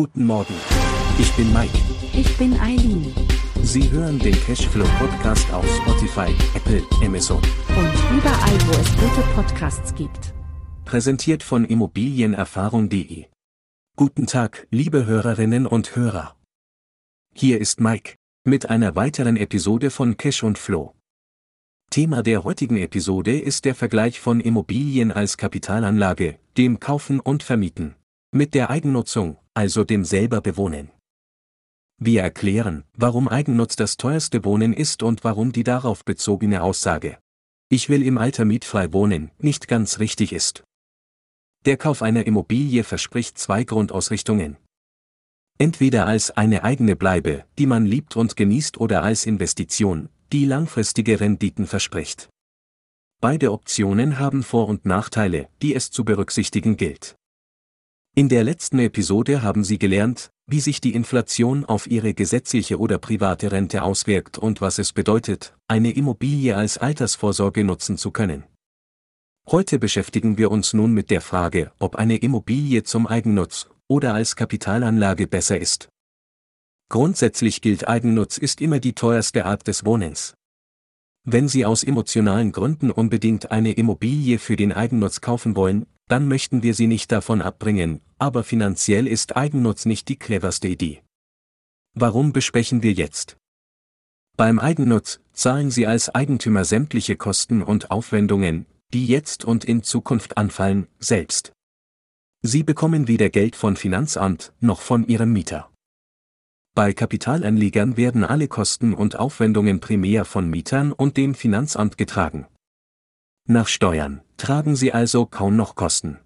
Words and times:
Guten 0.00 0.26
Morgen. 0.26 0.54
Ich 1.18 1.32
bin 1.32 1.52
Mike. 1.52 1.76
Ich 2.12 2.38
bin 2.38 2.54
Eileen. 2.60 3.12
Sie 3.64 3.90
hören 3.90 4.16
den 4.20 4.32
Cashflow 4.44 4.86
Podcast 4.96 5.52
auf 5.52 5.66
Spotify, 5.78 6.32
Apple, 6.54 6.84
Amazon. 7.04 7.38
Und 7.38 8.16
überall, 8.16 8.58
wo 8.68 8.80
es 8.80 8.92
gute 8.96 9.26
Podcasts 9.34 9.92
gibt. 9.96 10.34
Präsentiert 10.84 11.42
von 11.42 11.64
Immobilienerfahrung.de. 11.64 13.24
Guten 13.96 14.28
Tag, 14.28 14.68
liebe 14.70 15.04
Hörerinnen 15.04 15.66
und 15.66 15.96
Hörer. 15.96 16.36
Hier 17.34 17.60
ist 17.60 17.80
Mike 17.80 18.14
mit 18.44 18.70
einer 18.70 18.94
weiteren 18.94 19.36
Episode 19.36 19.90
von 19.90 20.16
Cash 20.16 20.44
und 20.44 20.58
Flow. 20.58 20.94
Thema 21.90 22.22
der 22.22 22.44
heutigen 22.44 22.76
Episode 22.76 23.36
ist 23.36 23.64
der 23.64 23.74
Vergleich 23.74 24.20
von 24.20 24.38
Immobilien 24.38 25.10
als 25.10 25.36
Kapitalanlage, 25.36 26.38
dem 26.56 26.78
Kaufen 26.78 27.18
und 27.18 27.42
Vermieten, 27.42 27.96
mit 28.30 28.54
der 28.54 28.70
Eigennutzung, 28.70 29.38
also 29.58 29.82
dem 29.82 30.04
selber 30.04 30.40
bewohnen. 30.40 30.92
Wir 32.00 32.22
erklären, 32.22 32.84
warum 32.94 33.26
Eigennutz 33.26 33.74
das 33.74 33.96
teuerste 33.96 34.44
Wohnen 34.44 34.72
ist 34.72 35.02
und 35.02 35.24
warum 35.24 35.50
die 35.50 35.64
darauf 35.64 36.04
bezogene 36.04 36.62
Aussage, 36.62 37.18
ich 37.68 37.88
will 37.88 38.04
im 38.04 38.18
Alter 38.18 38.44
mietfrei 38.44 38.92
wohnen, 38.92 39.32
nicht 39.40 39.66
ganz 39.66 39.98
richtig 39.98 40.32
ist. 40.32 40.62
Der 41.66 41.76
Kauf 41.76 42.02
einer 42.02 42.24
Immobilie 42.24 42.84
verspricht 42.84 43.36
zwei 43.36 43.64
Grundausrichtungen. 43.64 44.58
Entweder 45.58 46.06
als 46.06 46.30
eine 46.30 46.62
eigene 46.62 46.94
Bleibe, 46.94 47.44
die 47.58 47.66
man 47.66 47.84
liebt 47.84 48.14
und 48.14 48.36
genießt 48.36 48.78
oder 48.78 49.02
als 49.02 49.26
Investition, 49.26 50.08
die 50.32 50.44
langfristige 50.44 51.18
Renditen 51.18 51.66
verspricht. 51.66 52.28
Beide 53.20 53.50
Optionen 53.50 54.20
haben 54.20 54.44
Vor- 54.44 54.68
und 54.68 54.86
Nachteile, 54.86 55.48
die 55.62 55.74
es 55.74 55.90
zu 55.90 56.04
berücksichtigen 56.04 56.76
gilt. 56.76 57.16
In 58.18 58.28
der 58.28 58.42
letzten 58.42 58.80
Episode 58.80 59.42
haben 59.42 59.62
Sie 59.62 59.78
gelernt, 59.78 60.32
wie 60.44 60.58
sich 60.58 60.80
die 60.80 60.92
Inflation 60.92 61.64
auf 61.64 61.86
Ihre 61.86 62.14
gesetzliche 62.14 62.80
oder 62.80 62.98
private 62.98 63.52
Rente 63.52 63.84
auswirkt 63.84 64.38
und 64.38 64.60
was 64.60 64.80
es 64.80 64.92
bedeutet, 64.92 65.56
eine 65.68 65.92
Immobilie 65.92 66.56
als 66.56 66.78
Altersvorsorge 66.78 67.62
nutzen 67.62 67.96
zu 67.96 68.10
können. 68.10 68.42
Heute 69.48 69.78
beschäftigen 69.78 70.36
wir 70.36 70.50
uns 70.50 70.74
nun 70.74 70.94
mit 70.94 71.10
der 71.10 71.20
Frage, 71.20 71.70
ob 71.78 71.94
eine 71.94 72.16
Immobilie 72.16 72.82
zum 72.82 73.06
Eigennutz 73.06 73.68
oder 73.86 74.14
als 74.14 74.34
Kapitalanlage 74.34 75.28
besser 75.28 75.60
ist. 75.60 75.88
Grundsätzlich 76.90 77.60
gilt 77.60 77.86
Eigennutz 77.86 78.36
ist 78.36 78.60
immer 78.60 78.80
die 78.80 78.94
teuerste 78.94 79.44
Art 79.44 79.68
des 79.68 79.84
Wohnens. 79.84 80.34
Wenn 81.22 81.46
Sie 81.46 81.64
aus 81.64 81.84
emotionalen 81.84 82.50
Gründen 82.50 82.90
unbedingt 82.90 83.52
eine 83.52 83.70
Immobilie 83.74 84.40
für 84.40 84.56
den 84.56 84.72
Eigennutz 84.72 85.20
kaufen 85.20 85.54
wollen, 85.54 85.86
dann 86.08 86.26
möchten 86.26 86.64
wir 86.64 86.74
Sie 86.74 86.86
nicht 86.88 87.12
davon 87.12 87.42
abbringen, 87.42 88.00
aber 88.18 88.44
finanziell 88.44 89.06
ist 89.06 89.36
Eigennutz 89.36 89.86
nicht 89.86 90.08
die 90.08 90.18
cleverste 90.18 90.68
Idee. 90.68 91.02
Warum 91.94 92.32
besprechen 92.32 92.82
wir 92.82 92.92
jetzt? 92.92 93.36
Beim 94.36 94.58
Eigennutz 94.58 95.20
zahlen 95.32 95.70
Sie 95.70 95.86
als 95.86 96.14
Eigentümer 96.14 96.64
sämtliche 96.64 97.16
Kosten 97.16 97.62
und 97.62 97.90
Aufwendungen, 97.90 98.66
die 98.92 99.06
jetzt 99.06 99.44
und 99.44 99.64
in 99.64 99.82
Zukunft 99.82 100.36
anfallen, 100.36 100.86
selbst. 100.98 101.52
Sie 102.42 102.62
bekommen 102.62 103.08
weder 103.08 103.30
Geld 103.30 103.56
von 103.56 103.74
Finanzamt 103.76 104.52
noch 104.60 104.80
von 104.80 105.06
Ihrem 105.08 105.32
Mieter. 105.32 105.70
Bei 106.74 106.92
Kapitalanlegern 106.92 107.96
werden 107.96 108.22
alle 108.22 108.46
Kosten 108.46 108.94
und 108.94 109.16
Aufwendungen 109.16 109.80
primär 109.80 110.24
von 110.24 110.48
Mietern 110.48 110.92
und 110.92 111.16
dem 111.16 111.34
Finanzamt 111.34 111.98
getragen. 111.98 112.46
Nach 113.48 113.66
Steuern 113.66 114.22
tragen 114.36 114.76
Sie 114.76 114.92
also 114.92 115.26
kaum 115.26 115.56
noch 115.56 115.74
Kosten. 115.74 116.18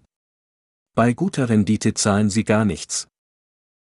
Bei 0.94 1.14
guter 1.14 1.48
Rendite 1.48 1.94
zahlen 1.94 2.28
Sie 2.28 2.44
gar 2.44 2.66
nichts. 2.66 3.08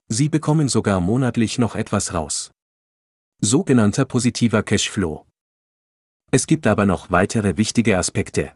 Sie 0.08 0.30
bekommen 0.30 0.70
sogar 0.70 1.02
monatlich 1.02 1.60
noch 1.60 1.76
etwas 1.76 2.14
raus. 2.14 2.52
Sogenannter 3.42 4.06
positiver 4.06 4.64
Cashflow. 4.64 5.26
Es 6.32 6.48
gibt 6.48 6.66
aber 6.66 6.86
noch 6.86 7.12
weitere 7.12 7.58
wichtige 7.58 7.98
Aspekte. 7.98 8.54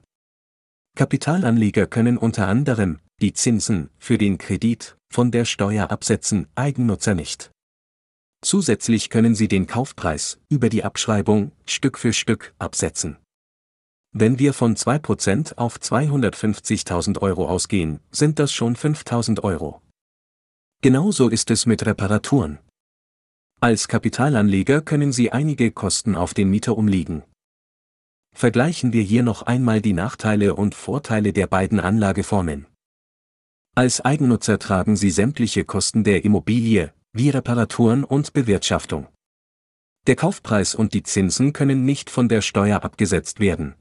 Kapitalanleger 0.95 1.87
können 1.87 2.17
unter 2.17 2.47
anderem 2.47 2.99
die 3.19 3.33
Zinsen 3.33 3.89
für 3.99 4.17
den 4.17 4.37
Kredit 4.37 4.95
von 5.11 5.29
der 5.31 5.43
Steuer 5.43 5.91
absetzen, 5.91 6.47
Eigennutzer 6.55 7.15
nicht. 7.15 7.51
Zusätzlich 8.41 9.09
können 9.09 9.35
Sie 9.35 9.49
den 9.49 9.67
Kaufpreis 9.67 10.39
über 10.47 10.69
die 10.69 10.85
Abschreibung 10.85 11.51
Stück 11.65 11.97
für 11.97 12.13
Stück 12.13 12.53
absetzen. 12.59 13.17
Wenn 14.13 14.39
wir 14.39 14.53
von 14.53 14.75
2% 14.75 15.57
auf 15.57 15.77
250.000 15.77 17.21
Euro 17.21 17.47
ausgehen, 17.47 17.99
sind 18.11 18.39
das 18.39 18.51
schon 18.51 18.75
5.000 18.75 19.43
Euro. 19.43 19.81
Genauso 20.81 21.29
ist 21.29 21.51
es 21.51 21.65
mit 21.65 21.85
Reparaturen. 21.85 22.59
Als 23.59 23.87
Kapitalanleger 23.87 24.81
können 24.81 25.11
Sie 25.11 25.31
einige 25.31 25.71
Kosten 25.71 26.15
auf 26.15 26.33
den 26.33 26.49
Mieter 26.49 26.77
umlegen. 26.77 27.23
Vergleichen 28.35 28.93
wir 28.93 29.01
hier 29.01 29.23
noch 29.23 29.41
einmal 29.41 29.81
die 29.81 29.93
Nachteile 29.93 30.53
und 30.53 30.75
Vorteile 30.75 31.33
der 31.33 31.47
beiden 31.47 31.79
Anlageformen. 31.79 32.67
Als 33.73 34.01
Eigennutzer 34.01 34.59
tragen 34.59 34.95
Sie 34.95 35.09
sämtliche 35.09 35.65
Kosten 35.65 36.03
der 36.03 36.23
Immobilie, 36.23 36.93
wie 37.13 37.31
Reparaturen 37.31 38.03
und 38.03 38.33
Bewirtschaftung. 38.33 39.07
Der 40.05 40.15
Kaufpreis 40.15 40.75
und 40.75 40.93
die 40.93 41.03
Zinsen 41.03 41.51
können 41.51 41.83
nicht 41.83 42.11
von 42.11 42.29
der 42.29 42.41
Steuer 42.41 42.83
abgesetzt 42.83 43.39
werden. 43.39 43.75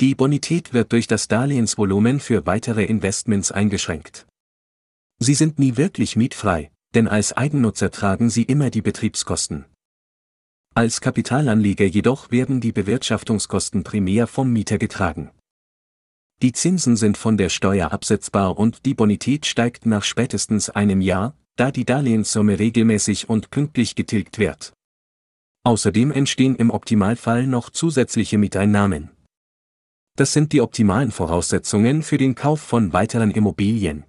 Die 0.00 0.14
Bonität 0.14 0.72
wird 0.72 0.92
durch 0.92 1.06
das 1.06 1.28
Darlehensvolumen 1.28 2.20
für 2.20 2.46
weitere 2.46 2.84
Investments 2.84 3.52
eingeschränkt. 3.52 4.26
Sie 5.18 5.34
sind 5.34 5.58
nie 5.58 5.76
wirklich 5.76 6.16
mietfrei, 6.16 6.70
denn 6.94 7.06
als 7.06 7.34
Eigennutzer 7.34 7.90
tragen 7.90 8.30
Sie 8.30 8.44
immer 8.44 8.70
die 8.70 8.80
Betriebskosten. 8.80 9.66
Als 10.74 11.02
Kapitalanleger 11.02 11.84
jedoch 11.84 12.30
werden 12.30 12.62
die 12.62 12.72
Bewirtschaftungskosten 12.72 13.84
primär 13.84 14.26
vom 14.26 14.50
Mieter 14.50 14.78
getragen. 14.78 15.32
Die 16.40 16.52
Zinsen 16.52 16.96
sind 16.96 17.18
von 17.18 17.36
der 17.36 17.50
Steuer 17.50 17.92
absetzbar 17.92 18.58
und 18.58 18.86
die 18.86 18.94
Bonität 18.94 19.44
steigt 19.44 19.84
nach 19.84 20.04
spätestens 20.04 20.70
einem 20.70 21.02
Jahr, 21.02 21.36
da 21.56 21.70
die 21.70 21.84
Darlehenssumme 21.84 22.58
regelmäßig 22.58 23.28
und 23.28 23.50
pünktlich 23.50 23.96
getilgt 23.96 24.38
wird. 24.38 24.72
Außerdem 25.62 26.10
entstehen 26.10 26.56
im 26.56 26.70
Optimalfall 26.70 27.46
noch 27.46 27.68
zusätzliche 27.68 28.38
Mieteinnahmen. 28.38 29.10
Das 30.16 30.32
sind 30.32 30.52
die 30.52 30.60
optimalen 30.60 31.10
Voraussetzungen 31.10 32.02
für 32.02 32.18
den 32.18 32.34
Kauf 32.34 32.60
von 32.60 32.92
weiteren 32.92 33.30
Immobilien. 33.30 34.04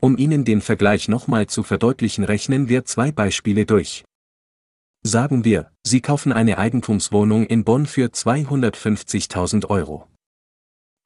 Um 0.00 0.16
Ihnen 0.16 0.44
den 0.44 0.60
Vergleich 0.60 1.08
nochmal 1.08 1.46
zu 1.46 1.62
verdeutlichen, 1.62 2.24
rechnen 2.24 2.68
wir 2.68 2.84
zwei 2.84 3.12
Beispiele 3.12 3.66
durch. 3.66 4.04
Sagen 5.02 5.44
wir, 5.44 5.70
Sie 5.82 6.00
kaufen 6.00 6.32
eine 6.32 6.58
Eigentumswohnung 6.58 7.46
in 7.46 7.64
Bonn 7.64 7.86
für 7.86 8.06
250.000 8.06 9.66
Euro. 9.68 10.06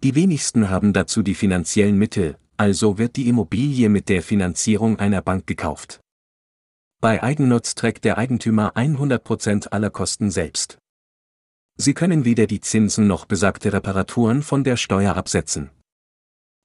Die 0.03 0.15
wenigsten 0.15 0.69
haben 0.69 0.93
dazu 0.93 1.23
die 1.23 1.35
finanziellen 1.35 1.97
Mittel, 1.97 2.37
also 2.57 2.99
wird 2.99 3.17
die 3.17 3.29
Immobilie 3.29 3.89
mit 3.89 4.09
der 4.09 4.23
Finanzierung 4.23 4.99
einer 4.99 5.23
Bank 5.23 5.47
gekauft. 5.47 6.01
Bei 7.01 7.23
Eigennutz 7.23 7.75
trägt 7.75 8.05
der 8.05 8.19
Eigentümer 8.19 8.77
100% 8.77 9.69
aller 9.69 9.91
Kosten 9.91 10.31
selbst. 10.31 10.79
Sie 11.77 11.95
können 11.95 12.25
weder 12.25 12.47
die 12.47 12.61
Zinsen 12.61 13.07
noch 13.07 13.25
besagte 13.25 13.73
Reparaturen 13.73 14.43
von 14.43 14.63
der 14.63 14.77
Steuer 14.77 15.17
absetzen. 15.17 15.71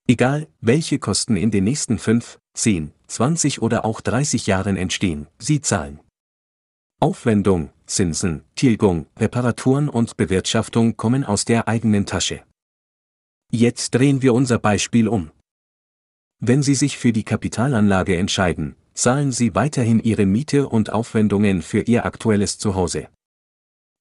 Egal, 0.07 0.47
welche 0.61 0.99
Kosten 0.99 1.35
in 1.35 1.51
den 1.51 1.63
nächsten 1.63 1.97
5, 1.97 2.39
10, 2.53 2.93
20 3.07 3.61
oder 3.61 3.85
auch 3.85 4.01
30 4.01 4.47
Jahren 4.47 4.77
entstehen, 4.77 5.27
Sie 5.39 5.61
zahlen. 5.61 5.99
Aufwendung, 6.99 7.69
Zinsen, 7.85 8.43
Tilgung, 8.55 9.07
Reparaturen 9.17 9.87
und 9.87 10.17
Bewirtschaftung 10.17 10.97
kommen 10.97 11.23
aus 11.23 11.45
der 11.45 11.67
eigenen 11.67 12.05
Tasche. 12.05 12.43
Jetzt 13.51 13.95
drehen 13.95 14.21
wir 14.21 14.33
unser 14.33 14.59
Beispiel 14.59 15.07
um. 15.07 15.31
Wenn 16.39 16.61
Sie 16.61 16.75
sich 16.75 16.97
für 16.97 17.13
die 17.13 17.23
Kapitalanlage 17.23 18.15
entscheiden, 18.15 18.75
zahlen 18.93 19.31
Sie 19.31 19.55
weiterhin 19.55 20.00
Ihre 20.00 20.25
Miete 20.25 20.69
und 20.69 20.91
Aufwendungen 20.91 21.62
für 21.62 21.81
Ihr 21.81 22.05
aktuelles 22.05 22.59
Zuhause. 22.59 23.09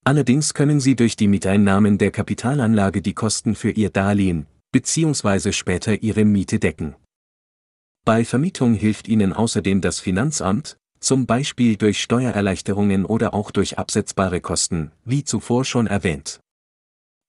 Allerdings 0.04 0.54
können 0.54 0.80
Sie 0.80 0.96
durch 0.96 1.16
die 1.16 1.28
Mieteinnahmen 1.28 1.98
der 1.98 2.10
Kapitalanlage 2.10 3.02
die 3.02 3.14
Kosten 3.14 3.54
für 3.54 3.70
Ihr 3.70 3.90
Darlehen, 3.90 4.46
bzw. 4.72 5.52
später 5.52 6.02
Ihre 6.02 6.24
Miete 6.24 6.58
decken. 6.58 6.96
Bei 8.04 8.24
Vermietung 8.24 8.74
hilft 8.74 9.06
Ihnen 9.08 9.32
außerdem 9.32 9.80
das 9.80 10.00
Finanzamt, 10.00 10.78
zum 11.00 11.26
Beispiel 11.26 11.76
durch 11.76 12.02
Steuererleichterungen 12.02 13.04
oder 13.04 13.34
auch 13.34 13.50
durch 13.50 13.78
absetzbare 13.78 14.40
Kosten, 14.40 14.92
wie 15.04 15.24
zuvor 15.24 15.64
schon 15.64 15.86
erwähnt. 15.86 16.40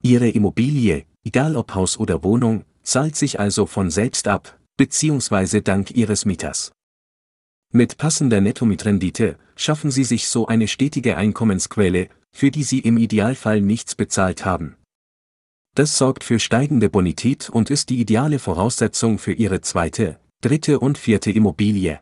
Ihre 0.02 0.30
Immobilie, 0.30 1.06
egal 1.24 1.56
ob 1.56 1.76
Haus 1.76 1.98
oder 1.98 2.24
Wohnung, 2.24 2.64
zahlt 2.84 3.16
sich 3.16 3.40
also 3.40 3.66
von 3.66 3.92
selbst 3.92 4.28
ab, 4.28 4.58
beziehungsweise 4.78 5.62
dank 5.62 5.92
Ihres 5.92 6.26
Mieters. 6.26 6.72
Mit 7.72 7.98
passender 7.98 8.42
Nettomietrendite 8.42 9.38
schaffen 9.56 9.92
Sie 9.92 10.04
sich 10.04 10.28
so 10.28 10.48
eine 10.48 10.68
stetige 10.68 11.18
Einkommensquelle, 11.18 12.10
für 12.32 12.52
die 12.52 12.64
Sie 12.64 12.80
im 12.80 12.98
Idealfall 12.98 13.62
nichts 13.62 13.96
bezahlt 13.96 14.46
haben. 14.46 14.76
Das 15.76 15.98
sorgt 15.98 16.24
für 16.24 16.40
steigende 16.40 16.90
Bonität 16.90 17.50
und 17.50 17.70
ist 17.70 17.90
die 17.90 18.00
ideale 18.00 18.40
Voraussetzung 18.40 19.20
für 19.20 19.34
Ihre 19.34 19.62
zweite, 19.62 20.20
dritte 20.42 20.80
und 20.80 20.98
vierte 20.98 21.32
Immobilie. 21.32 22.00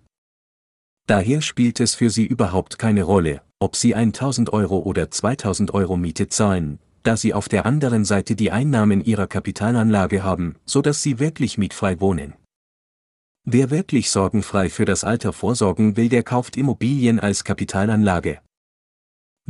Daher 1.05 1.41
spielt 1.41 1.79
es 1.79 1.95
für 1.95 2.09
Sie 2.09 2.25
überhaupt 2.25 2.79
keine 2.79 3.03
Rolle, 3.03 3.41
ob 3.59 3.75
Sie 3.75 3.95
1000 3.95 4.51
Euro 4.51 4.79
oder 4.79 5.09
2000 5.09 5.73
Euro 5.73 5.97
Miete 5.97 6.27
zahlen, 6.27 6.79
da 7.03 7.15
Sie 7.15 7.33
auf 7.33 7.47
der 7.49 7.65
anderen 7.65 8.03
Seite 8.03 8.35
die 8.35 8.51
Einnahmen 8.51 9.03
Ihrer 9.03 9.27
Kapitalanlage 9.27 10.23
haben, 10.23 10.55
so 10.65 10.81
dass 10.81 11.01
Sie 11.01 11.19
wirklich 11.19 11.57
mietfrei 11.57 11.99
wohnen. 11.99 12.33
Wer 13.45 13.69
wirklich 13.69 14.09
sorgenfrei 14.09 14.69
für 14.69 14.83
das 14.83 15.05
Alter 15.05 15.31
vorsorgen 15.31 15.95
will, 15.95 16.09
der 16.09 16.23
kauft 16.23 16.57
Immobilien 16.57 17.19
als 17.19 17.45
Kapitalanlage. 17.45 18.41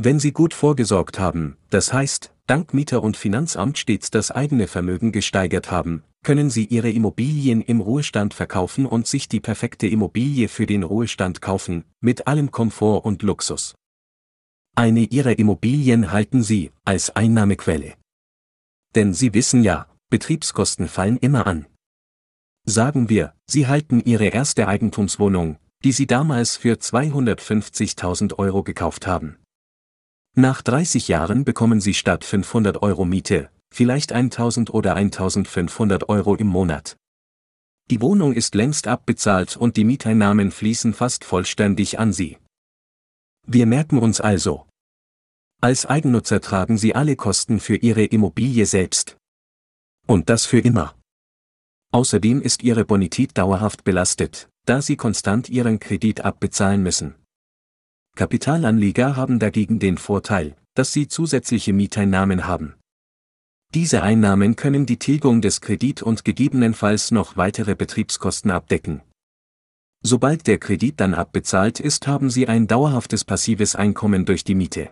Wenn 0.00 0.20
Sie 0.20 0.30
gut 0.30 0.54
vorgesorgt 0.54 1.18
haben, 1.18 1.56
das 1.70 1.92
heißt, 1.92 2.32
dank 2.46 2.72
Mieter 2.72 3.02
und 3.02 3.16
Finanzamt 3.16 3.78
stets 3.78 4.12
das 4.12 4.30
eigene 4.30 4.68
Vermögen 4.68 5.10
gesteigert 5.10 5.72
haben, 5.72 6.04
können 6.22 6.50
Sie 6.50 6.66
Ihre 6.66 6.88
Immobilien 6.88 7.62
im 7.62 7.80
Ruhestand 7.80 8.32
verkaufen 8.32 8.86
und 8.86 9.08
sich 9.08 9.28
die 9.28 9.40
perfekte 9.40 9.88
Immobilie 9.88 10.46
für 10.46 10.66
den 10.66 10.84
Ruhestand 10.84 11.42
kaufen, 11.42 11.82
mit 12.00 12.28
allem 12.28 12.52
Komfort 12.52 13.04
und 13.04 13.24
Luxus. 13.24 13.74
Eine 14.76 15.00
Ihrer 15.00 15.36
Immobilien 15.36 16.12
halten 16.12 16.44
Sie 16.44 16.70
als 16.84 17.16
Einnahmequelle. 17.16 17.94
Denn 18.94 19.14
Sie 19.14 19.34
wissen 19.34 19.64
ja, 19.64 19.88
Betriebskosten 20.10 20.86
fallen 20.86 21.16
immer 21.16 21.48
an. 21.48 21.66
Sagen 22.64 23.08
wir, 23.08 23.34
Sie 23.46 23.66
halten 23.66 24.00
Ihre 24.04 24.26
erste 24.26 24.68
Eigentumswohnung, 24.68 25.58
die 25.82 25.90
Sie 25.90 26.06
damals 26.06 26.56
für 26.56 26.74
250.000 26.74 28.38
Euro 28.38 28.62
gekauft 28.62 29.08
haben. 29.08 29.38
Nach 30.38 30.62
30 30.62 31.08
Jahren 31.08 31.44
bekommen 31.44 31.80
Sie 31.80 31.94
statt 31.94 32.22
500 32.22 32.80
Euro 32.80 33.04
Miete, 33.04 33.50
vielleicht 33.74 34.12
1000 34.12 34.72
oder 34.72 34.94
1500 34.94 36.08
Euro 36.08 36.36
im 36.36 36.46
Monat. 36.46 36.96
Die 37.90 38.00
Wohnung 38.00 38.32
ist 38.32 38.54
längst 38.54 38.86
abbezahlt 38.86 39.56
und 39.56 39.76
die 39.76 39.82
Mieteinnahmen 39.82 40.52
fließen 40.52 40.94
fast 40.94 41.24
vollständig 41.24 41.98
an 41.98 42.12
Sie. 42.12 42.38
Wir 43.48 43.66
merken 43.66 43.98
uns 43.98 44.20
also. 44.20 44.68
Als 45.60 45.86
Eigennutzer 45.86 46.40
tragen 46.40 46.78
Sie 46.78 46.94
alle 46.94 47.16
Kosten 47.16 47.58
für 47.58 47.74
Ihre 47.74 48.04
Immobilie 48.04 48.64
selbst. 48.64 49.16
Und 50.06 50.30
das 50.30 50.46
für 50.46 50.60
immer. 50.60 50.94
Außerdem 51.90 52.42
ist 52.42 52.62
ihre 52.62 52.84
Bonität 52.84 53.36
dauerhaft 53.36 53.82
belastet, 53.82 54.48
da 54.66 54.82
sie 54.82 54.94
konstant 54.94 55.48
ihren 55.48 55.80
Kredit 55.80 56.20
abbezahlen 56.20 56.80
müssen. 56.84 57.16
Kapitalanleger 58.18 59.14
haben 59.14 59.38
dagegen 59.38 59.78
den 59.78 59.96
Vorteil, 59.96 60.56
dass 60.74 60.92
sie 60.92 61.06
zusätzliche 61.06 61.72
Mieteinnahmen 61.72 62.48
haben. 62.48 62.74
Diese 63.74 64.02
Einnahmen 64.02 64.56
können 64.56 64.86
die 64.86 64.98
Tilgung 64.98 65.40
des 65.40 65.60
Kredit 65.60 66.02
und 66.02 66.24
gegebenenfalls 66.24 67.12
noch 67.12 67.36
weitere 67.36 67.76
Betriebskosten 67.76 68.50
abdecken. 68.50 69.02
Sobald 70.02 70.48
der 70.48 70.58
Kredit 70.58 70.98
dann 70.98 71.14
abbezahlt 71.14 71.78
ist, 71.78 72.08
haben 72.08 72.28
Sie 72.28 72.48
ein 72.48 72.66
dauerhaftes 72.66 73.24
passives 73.24 73.76
Einkommen 73.76 74.24
durch 74.24 74.42
die 74.42 74.56
Miete. 74.56 74.90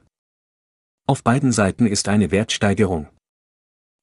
Auf 1.09 1.25
beiden 1.25 1.51
Seiten 1.51 1.87
ist 1.87 2.07
eine 2.07 2.31
Wertsteigerung. 2.31 3.09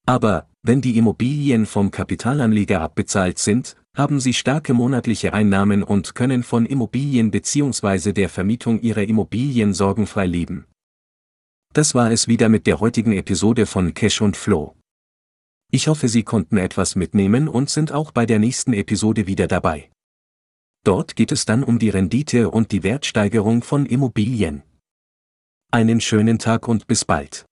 Aber, 0.06 0.50
wenn 0.64 0.82
die 0.82 0.98
Immobilien 0.98 1.66
vom 1.66 1.92
Kapitalanleger 1.92 2.82
abbezahlt 2.82 3.40
sind, 3.40 3.78
haben 3.96 4.20
Sie 4.20 4.34
starke 4.34 4.74
monatliche 4.74 5.34
Einnahmen 5.34 5.84
und 5.84 6.16
können 6.16 6.44
von 6.44 6.66
Immobilien 6.66 7.30
bzw. 7.30 8.12
der 8.12 8.30
Vermietung 8.30 8.82
Ihrer 8.82 9.04
Immobilien 9.04 9.74
sorgenfrei 9.74 10.26
leben. 10.26 10.66
Das 11.74 11.94
war 11.94 12.12
es 12.12 12.28
wieder 12.28 12.50
mit 12.50 12.66
der 12.66 12.80
heutigen 12.80 13.14
Episode 13.14 13.66
von 13.66 13.94
Cash 13.94 14.22
und 14.22 14.36
Flow. 14.36 14.76
Ich 15.72 15.88
hoffe, 15.88 16.08
Sie 16.08 16.24
konnten 16.24 16.58
etwas 16.58 16.96
mitnehmen 16.96 17.48
und 17.48 17.70
sind 17.70 17.92
auch 17.92 18.12
bei 18.12 18.26
der 18.26 18.40
nächsten 18.40 18.74
Episode 18.74 19.28
wieder 19.28 19.48
dabei. 19.48 19.90
Dort 20.84 21.16
geht 21.16 21.32
es 21.32 21.46
dann 21.46 21.64
um 21.64 21.80
die 21.80 21.90
Rendite 21.90 22.50
und 22.50 22.72
die 22.72 22.84
Wertsteigerung 22.84 23.64
von 23.64 23.86
Immobilien. 23.86 24.64
Einen 25.72 26.02
schönen 26.02 26.40
Tag 26.40 26.68
und 26.68 26.88
bis 26.88 27.06
bald. 27.06 27.46